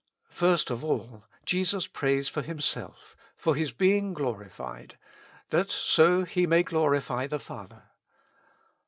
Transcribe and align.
First 0.31 0.71
of 0.71 0.83
all, 0.83 1.25
Jesus 1.45 1.85
prays 1.85 2.27
for 2.27 2.41
Himself, 2.41 3.15
for 3.37 3.53
His 3.55 3.71
being 3.71 4.15
glorified, 4.15 4.97
that 5.51 5.69
so 5.69 6.23
He 6.23 6.47
may 6.47 6.63
glorify 6.63 7.27
the 7.27 7.37
Father. 7.39 7.83